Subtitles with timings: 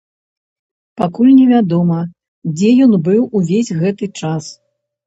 [1.01, 1.99] Пакуль невядома,
[2.55, 4.55] дзе ён быў увесь гэты час.